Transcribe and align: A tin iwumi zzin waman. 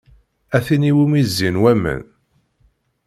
A 0.55 0.57
tin 0.65 0.83
iwumi 0.89 1.21
zzin 1.29 1.55
waman. 1.63 2.01